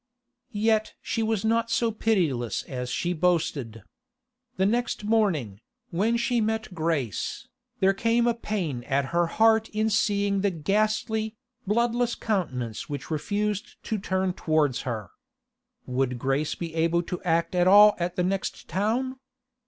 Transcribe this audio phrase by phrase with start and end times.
[0.55, 3.83] Yet she was not so pitiless as she boasted.
[4.57, 5.59] The next morning,
[5.91, 7.47] when she met Grace,
[7.81, 11.35] there came a pain at her heart in seeing the ghastly,
[11.67, 15.11] bloodless countenance which refused to turn towards her.
[15.85, 19.17] Would Grace be able to act at all at the next town?